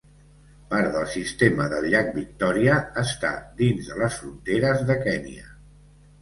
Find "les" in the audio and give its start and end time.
4.01-4.19